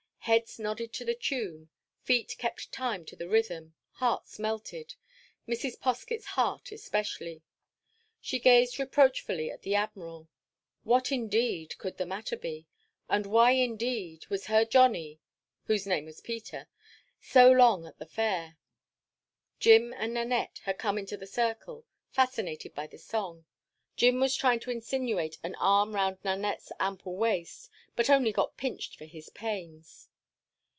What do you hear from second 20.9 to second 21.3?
into the